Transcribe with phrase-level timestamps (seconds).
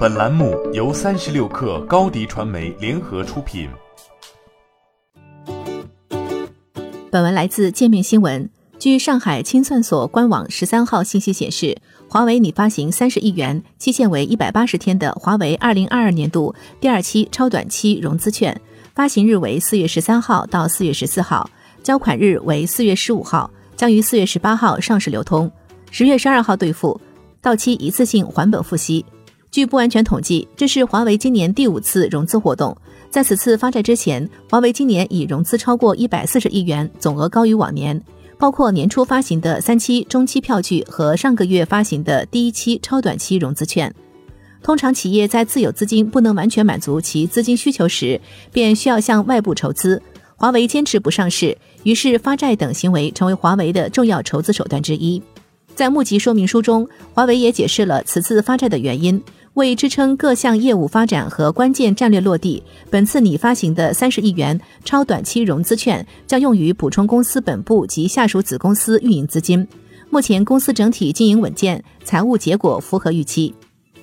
[0.00, 3.68] 本栏目由三十六氪高低传媒联合出品。
[7.10, 8.48] 本文来自界面新闻。
[8.78, 11.76] 据上海清算所官网十三号信息显示，
[12.08, 18.58] 华为拟发行三十亿元、期限为一百八十天的华为二零二二年度第二期超短期融资券，
[18.94, 21.50] 发行日为四月十三号到四月十四号，
[21.82, 25.52] 交款日为四月十五号，将于四月十八号上市流通，
[25.90, 26.98] 十月十二号兑付，
[27.42, 29.04] 到期一次性还本付息。
[29.50, 32.76] 据不完全统计，这是华为今年第五次融资活动。
[33.10, 38.00] 在此次发债之前，华为今年已融资超过一百四十亿元，总额高于往年。
[38.38, 43.92] 包括年初发行的三期中期票据和上个月发行的第一期超短期融资券。
[44.62, 48.20] 通常，企业在自有资金不能完全满足其资金需求时，
[48.52, 50.00] 便需要向外部筹资。
[50.36, 55.20] 华为坚持不上市，于是发债等行为成为华为的重要筹资手段之一。
[55.74, 59.20] 在募集说明书中，华为也解释了此次发债的原因。
[59.54, 69.66] 为支撑各项业务发展和关键战略落地，本次拟发行的三十亿元超短期融资券将用于补充公司本部及下属子公司运营资金。
[70.08, 73.52] 目前公司整体经营稳健，财务结果符合预期。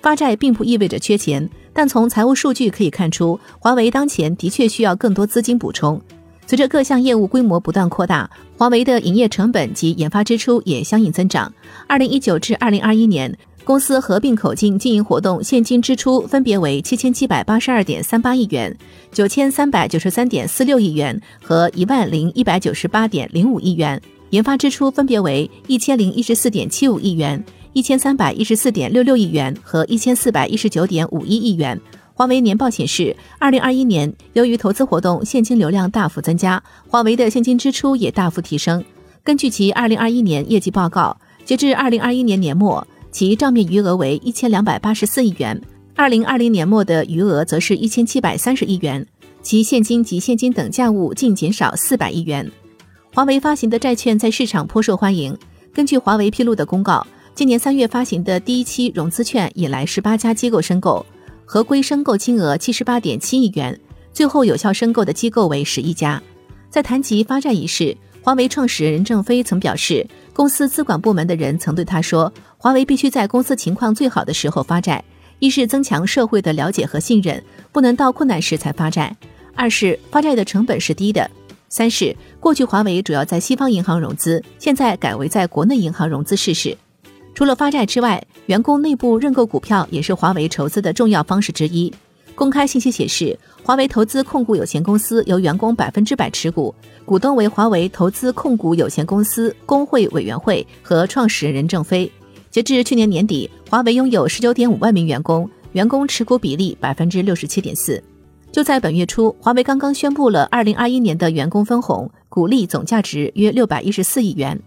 [0.00, 6.00] 发债并不意味着缺钱，但从财务数据可以看出，华为当前的确需要更多资金补充。
[6.46, 11.52] 随着各项业务规模不断扩大，华为的营业成本及研发支出也相应增长。
[11.86, 13.36] 二零一九至二零二一年。
[13.64, 18.76] 公司合并口径经营活动现金支出分别为七千七百八十二点三八亿元、
[19.10, 23.98] 九千三百九十三点四六亿元和一万零一百九十八点零五亿元，
[24.28, 27.42] 研发支出分别为一千零一十四点七五亿元、
[27.72, 31.80] 一千三百一十四点六六亿元和一千四百一十九点五一亿元。
[32.12, 38.84] 华为年报显示，二零二一年由于投资活动现金流量大幅增加，华为的现金支出也大幅提升。
[39.24, 42.86] 根据其二零二一年业绩报告，截至二零二一年年末。
[43.14, 45.62] 其账面余额为一千两百八十四亿元，
[45.94, 49.06] 二零二零年末的余额则是一千七百三十亿元，
[49.40, 52.50] 其现金及现金等价物净减少四百亿元。
[53.14, 55.38] 华为发行的债券在市场颇受欢迎。
[55.72, 61.06] 根据华为披露的公告，今年三月发行的第一期融资券引来十八家机构申购，
[61.44, 63.78] 合规申购金额七十八点七亿元，
[64.12, 66.20] 最后有效申购的机构为十一家。
[66.68, 75.04] 在谈及发债一事，华为创始人任正非曾表示，公司资管部门的人曾对他说，华为必须在公司情况最好的时候发债，
[75.40, 79.14] 一是增强社会的了解和信任，不能到困难时才发债；
[79.54, 81.28] 二是发债的成本是低的；
[81.68, 86.74] 三是过去华为主要在西方银行融资，现在改为在国内银行融资试试。
[87.34, 91.92] 除了发债之外，员工内部认购股票也是华为筹资的重要方式之一。
[92.34, 96.74] 公开信息显示，华为投资控股有限公司由员工百分之百持股，
[97.04, 102.10] 股东为华为投资控股有限公司工会委员会和创始人任正非。
[102.50, 108.02] 截至去年年底，华为拥有十九点五万名员工，员工持股比例百分之六十七点四。
[108.50, 114.60] 就在本月初，华为刚刚宣布了二零二一年的员工分红，股利总价值约六百一十四亿元。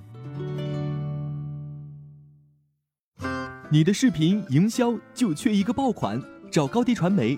[3.70, 7.38] 你的视频营销就缺一个爆款，找高低传媒。